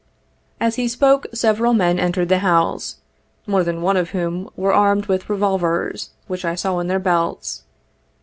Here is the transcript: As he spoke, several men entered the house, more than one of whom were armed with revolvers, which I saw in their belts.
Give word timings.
As 0.59 0.77
he 0.77 0.87
spoke, 0.87 1.27
several 1.31 1.73
men 1.75 1.99
entered 1.99 2.27
the 2.27 2.39
house, 2.39 2.95
more 3.45 3.63
than 3.63 3.83
one 3.83 3.97
of 3.97 4.09
whom 4.09 4.49
were 4.55 4.73
armed 4.73 5.05
with 5.05 5.29
revolvers, 5.29 6.09
which 6.25 6.43
I 6.43 6.55
saw 6.55 6.79
in 6.79 6.87
their 6.87 6.97
belts. 6.97 7.61